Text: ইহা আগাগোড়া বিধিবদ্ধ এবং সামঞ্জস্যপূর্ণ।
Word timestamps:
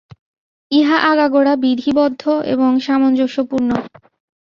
ইহা 0.71 0.97
আগাগোড়া 1.11 1.53
বিধিবদ্ধ 1.63 2.21
এবং 2.53 2.69
সামঞ্জস্যপূর্ণ। 2.79 3.69